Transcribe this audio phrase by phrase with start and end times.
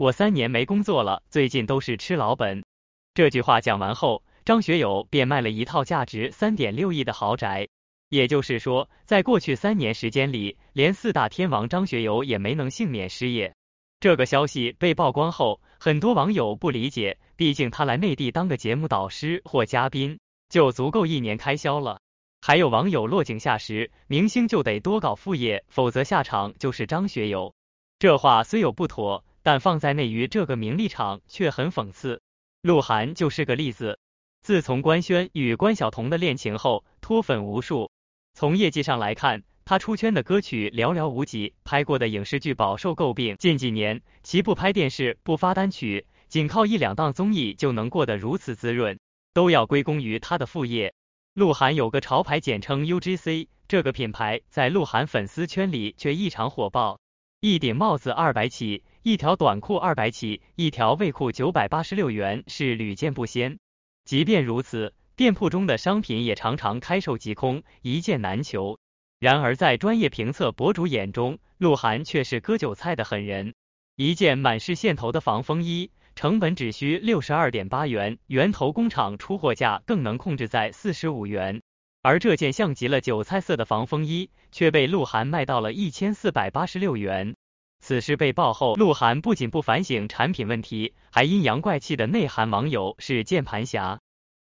[0.00, 2.64] 我三年没工作了，最近都是吃老本。
[3.12, 7.68] 这句话讲完后，张学友便卖了一套价值三点六亿的豪宅。
[8.08, 13.54] 也就是说，在过去三年时间里，连四大天王张学友也没能幸免失业。
[14.00, 22.00] 这个消息被曝光后，很多网友不理解，毕竟他来内地当个节目导师或嘉宾，就足够一年开销了。
[22.40, 27.52] 还有网友落井下石，明星就得多搞副业，否则下场就是张学友。
[27.98, 32.20] 这话虽有不妥，但放在内娱这个名利场却很讽刺。
[32.62, 33.98] 鹿晗就是个例子，
[34.42, 37.90] 自从官宣与关晓彤的恋情后，脱粉无数。
[38.34, 43.36] 从业绩上来看，他出圈的歌曲寥寥无几，拍过的影视剧饱受诟病。
[43.38, 48.98] 近几年，其不拍电视、不发单曲，仅靠一两档综艺就能过得如此滋润，
[49.32, 50.94] 都要归功于他的副业。
[51.34, 56.98] 鹿晗有个潮牌，简称 UGC，这个品牌在鹿晗粉丝圈里却异常火爆。
[57.40, 63.58] 一顶帽子二百起，一条短裤二百起，一条卫裤九百八十六元是屡见不鲜。
[64.04, 64.94] 即便如此。
[65.16, 68.78] 店铺中的商品也常常开售即空，一件难求。
[69.18, 73.52] 然而在专业评测博主眼中，鹿晗却是割韭菜的狠人。
[73.96, 81.60] 一件满是线头的防风衣，成本只需六十二点八元，源头工厂出货价更能控制在四十五元。
[82.00, 87.36] 而这件像极了韭菜色的防风衣，却被鹿晗卖到了一千四百八十六元。
[87.80, 94.00] 此事被曝后，鹿晗不仅不反省产品问题，还阴阳怪气的内涵网友是键盘侠。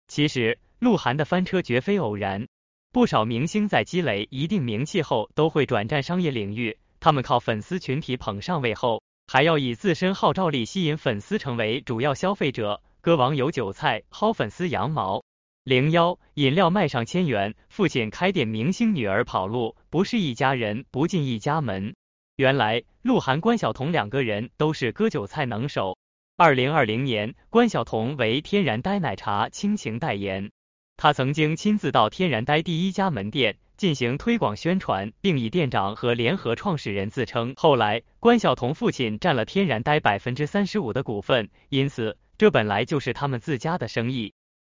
[0.09, 0.59] 其实。
[0.81, 2.47] 鹿晗的翻车绝非偶然，
[2.93, 6.77] 不少明星在积累一定名气后，都会转战商业领域。
[7.01, 15.25] 他们靠粉丝群体捧上位后，还要以自身号召力吸引粉丝成为主要消费者，割网友韭菜，薅粉丝羊毛。
[15.63, 21.95] 零幺，饮料卖上千元，父亲开店，明星女儿跑路，不是一家人不进一家门。
[22.37, 25.97] 原来，鹿晗、关晓彤两个人都是割韭菜能手。
[26.37, 30.51] 二零二零年，关晓彤为天然呆奶茶倾情代言。
[30.97, 37.55] 他曾经亲自到天然呆第一家门店进行推广宣传，并以店长和联合创始人自称。
[37.57, 44.35] 后来，关晓彤父亲占了天然呆百分之三十五的股份，因此这本来就是他们自家的生意。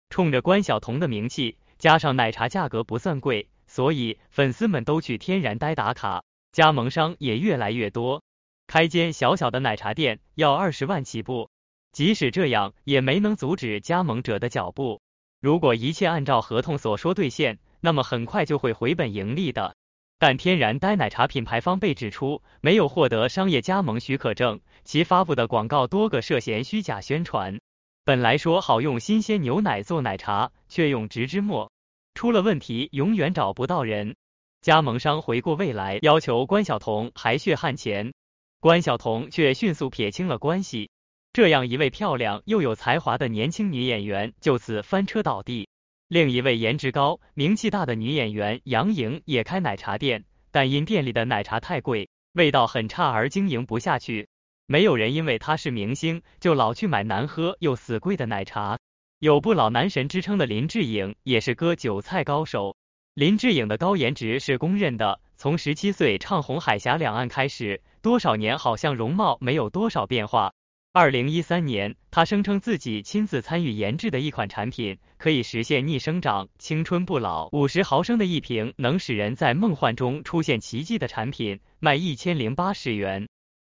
[0.10, 8.24] 冲着关晓彤的名气，加上奶茶价格不算贵，所以粉丝们都去天然呆打卡，加盟商也越来越多。
[8.68, 11.50] 开间小小的奶茶店要二十万起步，
[11.92, 15.02] 即使这样，也没能阻止加盟者的脚步。
[15.42, 19.76] 如果一切按照合同所说兑现，那么很快就会回本盈利的。
[20.18, 27.60] 但天然呆奶茶品牌方被指出没有获得商业加盟许可证，其发布的广告多个涉嫌虚假宣传。
[28.04, 31.72] 本来说好用新鲜牛奶做奶茶，却用植脂末，
[32.16, 34.16] 出了问题永远找不到人。
[34.62, 38.14] 加盟商回过味来，要求关晓彤还血汗钱，
[38.60, 40.90] 关晓彤却迅速撇清了关系。
[41.32, 45.70] 这样一位漂亮又有才华的年轻女演员就此翻车倒地。
[46.10, 54.28] 另一位颜值高、名气大的女演员杨颖也开奶茶店，但因店里的奶茶太贵，味道很差而经营不下去。
[54.66, 58.78] 没有人因为她是明星就老去买难喝又死贵的奶茶。
[59.20, 62.76] 有不老男神之称的林志颖也是割韭菜高手。
[63.20, 70.54] 林志颖的高颜值是公认的，从十七岁唱红海峡两岸开始，多少年好像容貌没有多少变化。
[70.94, 77.50] 二零一三年，他声称自己亲自参与研制的一款产品，可以实现逆生长、青春不老。
[77.52, 83.28] 五十毫升的一瓶，能使人在梦幻中出现奇迹的产品，卖一千零八十元。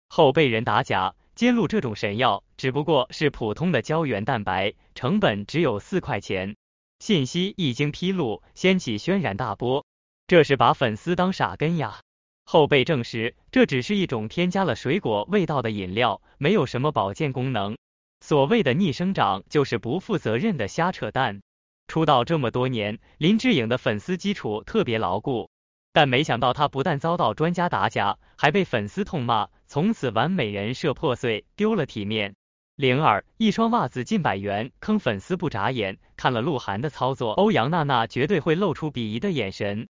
[0.09, 6.55] 后被人打假，揭露这种神药只不过是普通的胶原蛋白，成本只有四块钱。
[7.01, 9.87] 信息一经披露，掀起轩然大波，
[10.27, 12.01] 这是把粉丝当傻根呀！
[12.45, 17.79] 后被证实，这只是一种添加了水果味道的饮料，没有什么保健功能。
[18.21, 21.41] 所谓的逆生长，就是不负责任的瞎扯淡。
[21.89, 25.49] 出道这么多年，林志颖的粉丝基础特别牢固，
[25.95, 32.35] 但没想到他不但遭到专家打假，还被粉丝痛骂，从此完美人设破碎，丢了体面。
[32.81, 35.99] 零二，一双袜子近百元，坑粉丝不眨眼。
[36.17, 39.87] 看了鹿晗的操作，欧阳娜娜绝对会露出鄙夷的眼神。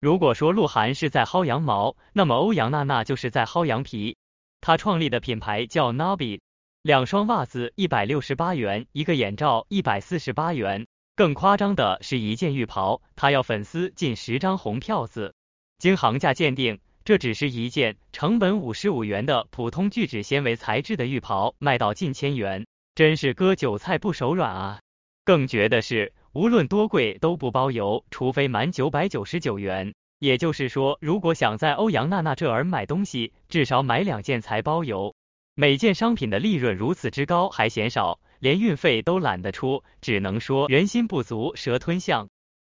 [0.00, 4.16] 如果说鹿晗是在薅羊毛，那么欧阳娜娜就是在薅羊皮。
[4.60, 6.40] 她创立的品牌叫 Nabi，
[6.82, 10.88] 两双袜子一百六十八元，一个眼罩一百四十八元。
[11.14, 15.32] 更夸张的是一件浴袍，他要粉丝近十张红票子。
[15.78, 24.80] 经行价鉴定，这只是一件成本五十五元的普通聚酯纤维材质的浴袍，卖到近千元，真是割韭菜不手软啊！
[25.24, 26.12] 更绝的是。
[26.34, 29.92] 无论多贵都不包邮，除非满九百九十九元。
[30.18, 35.14] 也就是说，如果想在欧阳娜娜这儿买东西，至少买两件才包邮。
[35.54, 42.30] 每件商品的利润如此之高还嫌少，连运费都懒得出，只能说人心不足蛇吞象。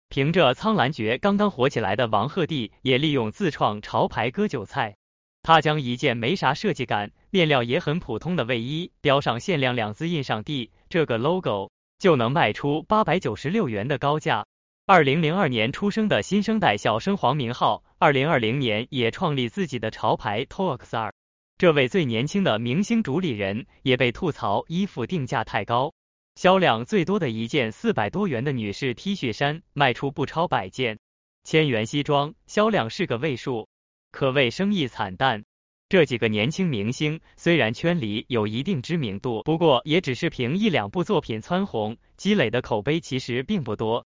[0.09, 4.97] 凭着苍兰诀刚刚火起来的王鹤棣也利用自创潮牌割韭菜，
[5.43, 11.69] 他将一件没啥设计感、面料也很普通的卫衣标上限量两字，印上 D 这个 logo，
[11.99, 14.47] 就能卖出八百九十六元的高价。
[14.87, 21.11] 二零零二年出生的新生代小生黄明昊，二零二零年也创立自己的潮牌 Toxar。
[21.59, 25.93] 这位最年轻的明星主理人也被吐槽衣服定价太高，
[26.39, 30.97] 销量最多的一件四百多元的女士 T 恤衫卖出不超百件，
[31.43, 33.67] 千元西装销量是个位数，
[34.13, 35.43] 可谓生意惨淡。
[35.89, 44.05] 这几个年轻明星虽然圈里有一定知名度，不过也只是凭一两部作品蹿红，积累的口碑其实并不多。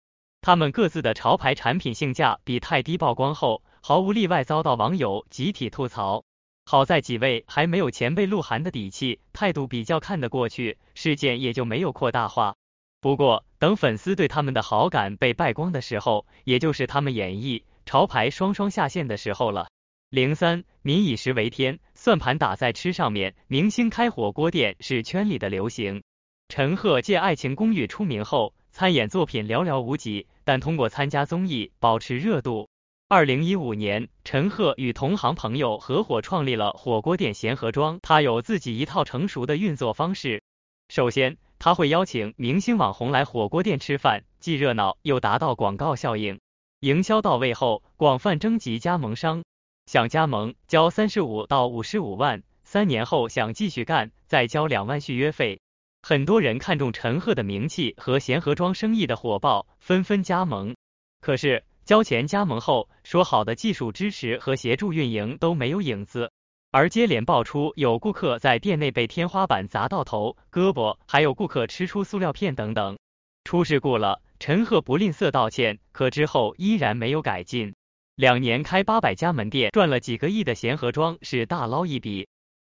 [0.41, 6.24] 他们各自的潮牌产品性价比太低，曝光后毫无例外遭到网友集体吐槽。
[6.67, 12.55] 好在几位还没有前辈鹿晗的底气，态度比较看得过去，事件也就没有扩大化。
[13.01, 19.67] 不过，等粉丝对他们的好感被败光的时候，也就是他们演绎潮牌双双下线的时候了。
[20.09, 23.35] 零三，民以食为天，算盘打在吃上面。
[23.47, 26.01] 明星开火锅店是圈里的流行。
[26.49, 32.69] 陈赫借《爱情公寓》出名后，参演作品寥寥无几，但通过参加综艺保持热度。
[33.07, 37.99] 二零一五年，陈赫与同行朋友合伙创立了火锅店贤合庄。
[38.01, 40.41] 他有自己一套成熟的运作方式。
[40.89, 46.39] 首先，他会邀请明星网红来火锅店吃饭，既热闹又达到广告效应。
[46.79, 49.43] 营销到位后，广泛征集加盟商，
[49.85, 55.59] 想加盟交三十五到五十五万，三年后想继续干再交两万续约费。
[56.01, 60.75] 很多人看中陈赫的名气和贤合庄生意的火爆，纷纷加盟。
[61.21, 61.63] 可是。
[61.85, 66.31] 交钱加盟后，说好的技术支持和协助运营都没有影子，
[66.71, 72.97] 而接连爆出有顾客在店内被天花板砸到头、胳膊，还有顾客吃出塑料片等等，
[73.43, 74.19] 出事故了。
[74.39, 77.75] 陈赫不吝啬道歉，可之后依然没有改进。
[78.15, 82.27] 两年开八百家门店，赚了几个亿的贤合庄是大捞一笔，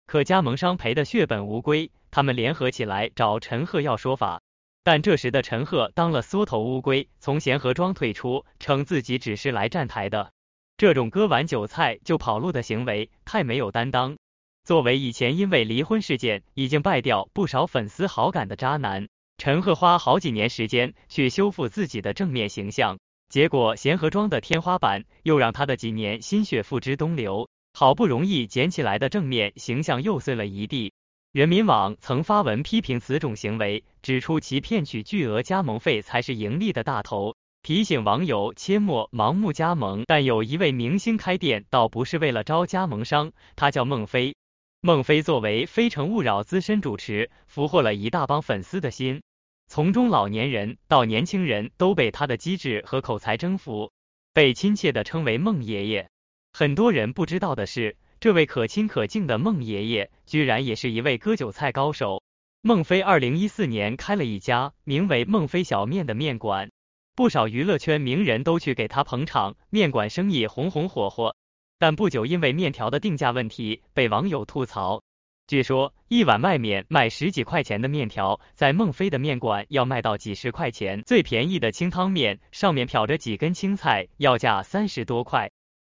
[0.08, 4.42] 可加盟商赔的血本无归，他们联合起来找陈赫要说法。
[4.86, 10.32] 但这时的陈赫当了缩头乌龟，从贤合庄退出，称自己只是来站台的。
[10.78, 14.16] 这种割完韭菜就跑路的行为太没有担当。
[14.64, 19.08] 作为以前因为离婚事件已经败掉不少粉丝好感的渣男，
[19.40, 30.94] 陈赫花好几年时间去修复自己的正面形象，结果贤合庄的天花板又让他的几年心血付之东流，好不容易捡起来的正面形象又碎了一地。
[31.36, 40.06] 人民网曾发文批评此种行为，指出其骗取巨额加盟费才是盈利的大头，提醒网友切莫盲目加盟。
[40.08, 44.34] 但有一位明星开店倒不是为了招加盟商，他叫孟非。
[44.80, 49.22] 孟非作为《非诚勿扰》资深主持，俘获了一大帮粉丝的心，
[49.68, 53.92] 从中老年人到年轻人都被他的机智和口才征服，
[54.34, 56.10] 被亲切的称为孟爷爷。
[56.54, 57.98] 很多人不知道的是。
[58.20, 62.24] 这位可亲可敬的孟爷爷，居然也是一位割韭菜高手。
[62.62, 66.72] 孟非二零一四年开了一家名为“孟非小面”的面馆，
[67.16, 71.36] 不少娱乐圈名人都去给他捧场，面馆生意红红火火。
[71.78, 75.04] 但不久因为面条的定价问题被网友吐槽。
[75.46, 81.04] 据说一碗外面卖十几块钱的面条，在孟非的面馆要卖到几十块钱。
[81.04, 85.52] 最便宜的清汤面上面漂着几根青菜，要价三十多块。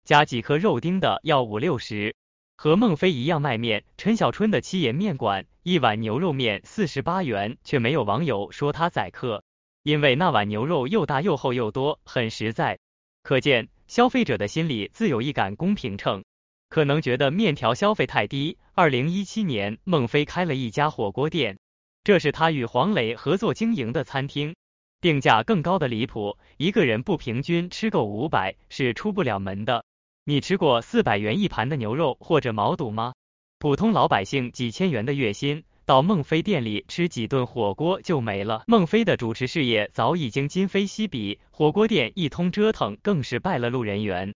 [0.10, 2.16] 加几颗肉丁的要五六十，
[2.58, 3.84] 和孟非一样卖面。
[3.96, 9.44] 陈小春的七爷面馆一碗牛肉面四十八元，却没有网友说他宰客，
[9.84, 12.80] 因为那碗牛肉又大又厚又多，很实在。
[13.22, 16.24] 可见消费者的心里自有一杆公平秤，
[16.70, 18.58] 可能觉得面条消费太低。
[18.74, 21.60] 二零一七年，孟非开了一家火锅店，
[22.04, 24.56] 这是他与黄磊合作经营的餐厅。
[25.02, 29.86] 定价更高的离谱，一个人不平均吃够五百是出不了门的。
[30.30, 33.14] 你吃过四百元一盘的牛肉或者毛肚吗？
[33.58, 38.62] 普通老百姓几千元的月薪，到孟非店里吃几顿火锅就没了。
[38.68, 44.36] 孟非的主持事业早已经今非昔比，火锅店一通折腾更是败了路人缘。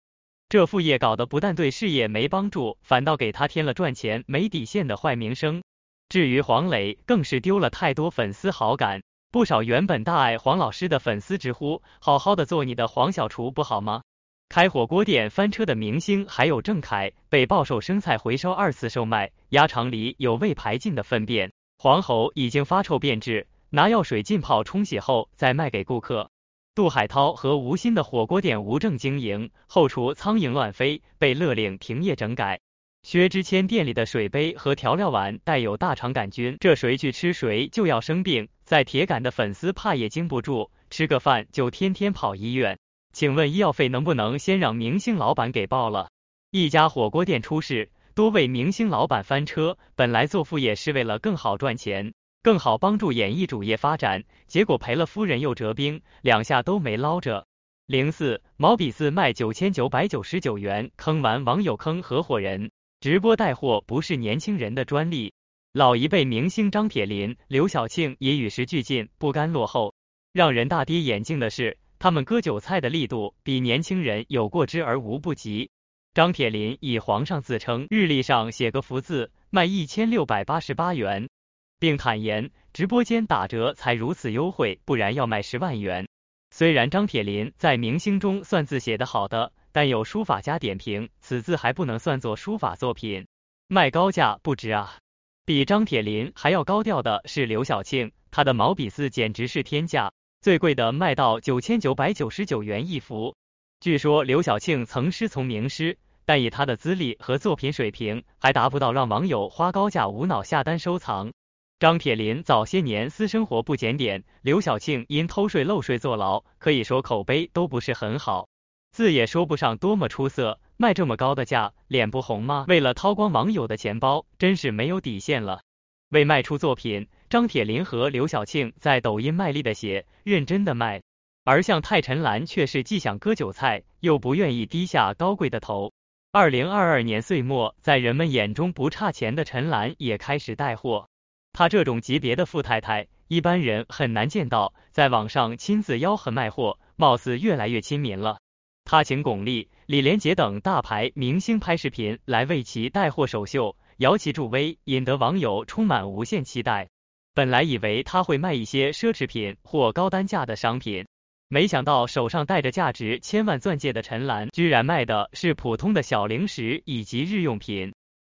[0.47, 5.61] 这副业搞得不但对事业没帮助，反倒给他添了赚钱没底线的坏名声。
[6.07, 14.03] 至于黄磊，更是丢了太多粉丝好感，不少原本大爱黄老师的粉丝直呼：好好的做你的黄小厨不好吗？
[14.51, 26.29] 开火锅店翻车的明星还有郑恺，被暴瘦生菜回收二次售卖，鸭肠里有未排尽的粪便，黄喉已经发臭变质，拿药水浸泡冲洗后再卖给顾客。
[26.75, 32.59] 杜海涛和吴昕的火锅店无证经营，后厨苍蝇乱飞，被勒令停业整改。
[33.03, 38.49] 薛之谦店里的水杯和调料碗带有大肠杆菌，这谁去吃谁就要生病。
[38.65, 42.77] 在铁杆的粉丝怕也经不住，吃个饭就天天跑医院。
[43.13, 46.09] 请问医药费能不能先让明星老板给报了？
[46.49, 57.45] 一家火锅店出事，多位明星老板翻车，本来做副业是为了更好赚钱，更好帮助演艺主业发展，结果赔了夫人又折兵，两下都没捞着。
[57.85, 62.71] 零四毛笔字卖九千九百九十九元，坑完网友坑合伙人。
[63.01, 65.33] 直播带货不是年轻人的专利，
[65.73, 69.93] 老一辈明星张铁林、刘晓庆也与时俱进，不甘落后。
[70.31, 75.69] 让人大跌眼镜的是，他们割韭菜的力度比年轻人有过之而无不及。
[76.15, 81.29] 张铁林以皇上自称，日历上写个福字，卖一千六百八十八元，
[81.77, 86.07] 并坦言直播间打折才如此优惠，不然要卖十万元。
[86.49, 89.53] 虽然张铁林在明星中算字写得好的。
[89.73, 93.25] 但有书法家点评，此字还不能算作书法作品，
[93.67, 94.97] 卖高价不值啊！
[95.45, 103.35] 比张铁林还要高调的是刘晓庆，她的毛笔字简直是天价，最贵的卖到九千九百九十九元一幅。
[103.79, 111.31] 据说刘晓庆曾师从名师，但以她的资历和作品水平，还达不到让网友花高价无脑下单收藏。
[111.77, 118.47] 张铁林早些年私生活不检点，刘晓庆因偷税漏税坐牢，可以说口碑都不是很好。
[118.91, 122.65] 字也说不上多么出色，卖这么高的价，脸不红吗？
[122.67, 125.61] 为了掏光网友的钱包，真是没有底线了。
[126.09, 131.01] 为卖出作品，张铁林和刘晓庆在抖音卖力的写，认真的卖。
[131.45, 135.93] 而像泰陈岚却是既想割韭菜，又不愿意低下高贵的头。
[136.33, 141.07] 二零二二年岁末，在人们眼中不差钱的陈岚也开始带货。
[141.53, 148.39] 她这种级别的富太太，一般人很难见到，在网上亲自吆喝卖货，貌似越来越亲民了。
[148.83, 156.89] 他请巩俐、李连杰等大牌明星拍视频来为其带货首秀，摇旗助威，引得网友充满无限期待。
[157.33, 161.05] 本来以为他会卖一些奢侈品或高单价的商品，
[161.47, 167.93] 没想到手上戴着价值千万钻戒的陈岚，居然卖的是普通的小零食以及日用品。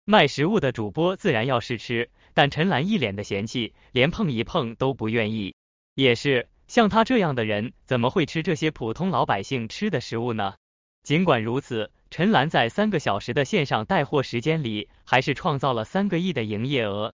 [0.05, 5.55] 卖食物的主播自然要试吃，但陈岚一脸的嫌弃，连碰一碰都不愿意。
[5.95, 6.49] 也是。
[6.65, 10.55] 像他这样的人，怎么会吃这些普通老百姓吃的食物呢？
[11.03, 17.13] 尽管如此，陈岚在三个小时的线上带货时间里，还是创造了三个亿的营业额。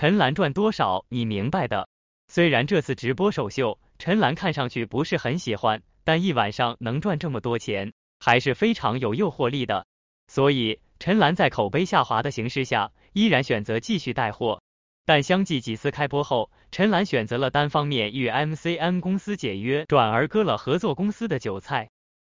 [0.00, 1.88] 陈岚赚多少，你明白的。
[2.28, 9.86] 虽然这次直播首秀，陈岚看上去不是很喜欢，但一晚上能赚这么多钱，还是非常有诱惑力的。
[10.28, 14.62] 所以，陈岚在口碑下滑的形势下，依然选择继续带货。
[15.04, 21.90] 但相继几次开播后，陈岚选择了单方面与 MCN 公司解约，转而割了合作公司的韭菜。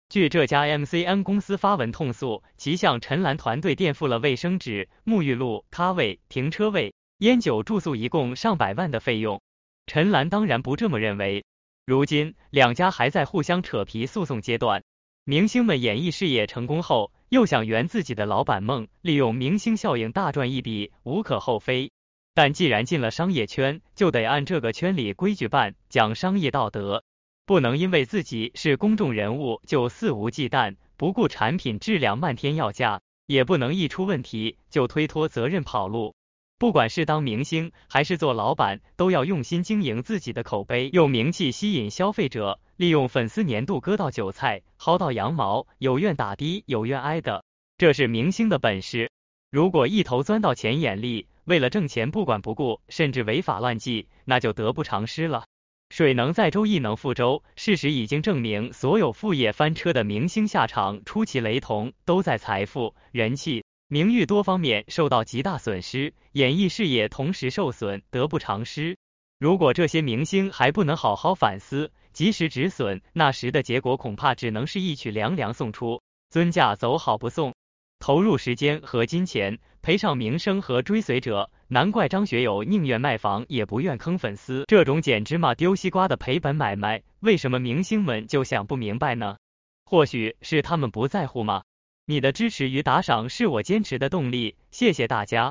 [0.09, 9.41] 据这家 MCN 公司发文痛诉，其向陈岚团队垫付了卫生纸、沐浴露、咖位、停车位、烟酒、住宿一共上百万的费用。
[9.87, 11.45] 陈岚当然不这么认为。
[11.85, 14.83] 如今两家还在互相扯皮诉讼阶段。
[15.23, 21.91] 明星们演艺事业成功后，又想圆自己的老板梦，利用明星效应大赚一笔，无可厚非。
[22.33, 27.03] 但既然进了商业圈，就得按这个圈里规矩办，讲商业道德，
[27.45, 36.13] 不能因为自己是公众人物就肆无忌惮，不顾产品质量漫天要价，也不能一出问题就推脱责任跑路。
[36.57, 47.43] 不管是当明星还是做老板，都要用心经营自己的口碑，用名气吸引消费者，利用粉丝年度割到韭菜，薅到羊毛，有怨打的，有怨挨的，
[47.77, 49.11] 这是明星的本事。
[49.51, 55.43] 如果一头钻到钱眼里，为了挣钱不管不顾，甚至违法乱纪，那就得不偿失了。
[55.89, 57.43] 水能载舟，亦能覆舟。
[57.57, 68.97] 事实已经证明，所有副业翻车的明星下场出奇雷同，都在财富、人气、名誉多方面受到极大损失，演艺事业同时受损，得不偿失。
[69.37, 76.01] 如果这些明星还不能好好反思，及时止损，那时的结果恐怕只能是一曲凉凉送出，
[76.31, 77.53] 尊驾走好不送。
[77.99, 84.63] 投入时间和金钱，赔上名声和追随者，难怪张学友宁愿卖房也不愿坑粉丝。
[84.67, 89.37] 这种捡芝麻丢西瓜的赔本买卖，为什么明星们就想不明白呢？
[89.85, 91.61] 或许是他们不在乎吗？
[92.07, 95.43] 你的支持与打赏是我坚持的动力，谢谢大家。